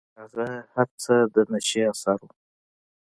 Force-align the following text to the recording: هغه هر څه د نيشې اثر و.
هغه 0.19 0.47
هر 0.73 0.87
څه 1.03 1.13
د 1.33 1.35
نيشې 1.51 1.81
اثر 1.91 2.19
و. 2.25 2.29